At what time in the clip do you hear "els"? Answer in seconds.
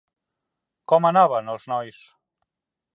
1.57-1.71